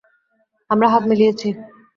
আমরা 0.69 0.87
হাত 0.87 1.03
মিলিয়েছি। 1.09 1.49